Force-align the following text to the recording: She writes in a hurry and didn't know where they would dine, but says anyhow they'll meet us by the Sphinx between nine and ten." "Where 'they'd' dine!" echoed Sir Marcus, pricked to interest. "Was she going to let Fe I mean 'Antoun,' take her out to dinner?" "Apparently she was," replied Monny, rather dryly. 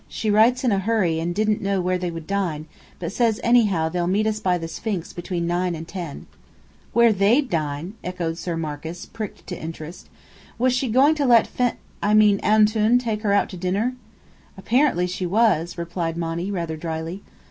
She 0.07 0.31
writes 0.31 0.63
in 0.63 0.71
a 0.71 0.79
hurry 0.79 1.19
and 1.19 1.35
didn't 1.35 1.61
know 1.61 1.79
where 1.79 1.99
they 1.99 2.09
would 2.09 2.25
dine, 2.25 2.65
but 2.97 3.11
says 3.11 3.39
anyhow 3.43 3.87
they'll 3.87 4.07
meet 4.07 4.25
us 4.25 4.39
by 4.39 4.57
the 4.57 4.67
Sphinx 4.67 5.13
between 5.13 5.45
nine 5.45 5.75
and 5.75 5.87
ten." 5.87 6.25
"Where 6.91 7.13
'they'd' 7.13 7.47
dine!" 7.51 7.93
echoed 8.03 8.39
Sir 8.39 8.57
Marcus, 8.57 9.05
pricked 9.05 9.45
to 9.45 9.61
interest. 9.61 10.09
"Was 10.57 10.73
she 10.73 10.89
going 10.89 11.13
to 11.13 11.25
let 11.27 11.45
Fe 11.45 11.73
I 12.01 12.15
mean 12.15 12.39
'Antoun,' 12.41 12.97
take 12.97 13.21
her 13.21 13.31
out 13.33 13.47
to 13.49 13.57
dinner?" 13.57 13.93
"Apparently 14.57 15.05
she 15.05 15.27
was," 15.27 15.77
replied 15.77 16.17
Monny, 16.17 16.49
rather 16.49 16.77
dryly. 16.77 17.21